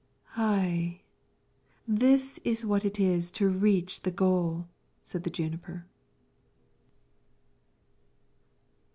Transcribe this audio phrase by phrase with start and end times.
[0.35, 1.01] "Ay,
[1.87, 4.67] this is what it is to reach the goal!"
[5.03, 5.85] said the juniper.